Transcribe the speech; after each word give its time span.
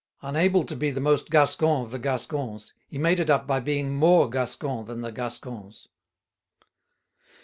Unable 0.23 0.63
to 0.63 0.75
be 0.75 0.89
the 0.89 0.99
most 0.99 1.29
Gascon 1.29 1.83
of 1.83 1.91
the 1.91 1.99
Gascons, 1.99 2.73
he 2.87 2.97
made 2.97 3.19
it 3.19 3.29
up 3.29 3.45
by 3.45 3.59
being 3.59 3.93
more 3.95 4.27
Gascon 4.27 4.85
than 4.85 5.01
the 5.01 5.11
Gascons. 5.11 5.89